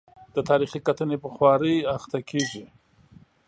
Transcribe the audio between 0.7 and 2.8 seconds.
کتنې په خوارۍ اخته کېږي.